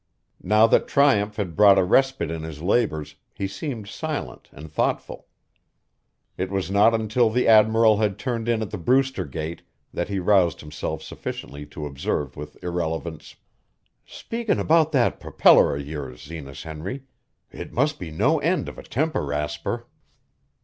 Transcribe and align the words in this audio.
Now 0.41 0.65
that 0.65 0.87
triumph 0.87 1.35
had 1.35 1.55
brought 1.55 1.77
a 1.77 1.83
respite 1.83 2.31
in 2.31 2.41
his 2.41 2.59
labors 2.59 3.17
he 3.35 3.47
seemed 3.47 3.87
silent 3.87 4.49
and 4.51 4.71
thoughtful. 4.71 5.27
It 6.39 6.49
was 6.49 6.71
not 6.71 6.95
until 6.95 7.29
the 7.29 7.47
Admiral 7.47 7.99
turned 8.17 8.49
in 8.49 8.63
at 8.63 8.71
the 8.71 8.79
Brewster 8.79 9.25
gate 9.25 9.61
that 9.93 10.09
he 10.09 10.17
roused 10.17 10.59
himself 10.61 11.03
sufficiently 11.03 11.67
to 11.67 11.85
observe 11.85 12.35
with 12.35 12.57
irrelevance: 12.63 13.35
"Speakin' 14.03 14.59
about 14.59 14.91
that 14.93 15.19
propeller 15.19 15.75
of 15.75 15.85
yours, 15.87 16.23
Zenas 16.23 16.63
Henry 16.63 17.03
it 17.51 17.71
must 17.71 17.99
be 17.99 18.09
no 18.09 18.39
end 18.39 18.67
of 18.67 18.79
a 18.79 18.83
temper 18.83 19.23
rasper." 19.23 19.85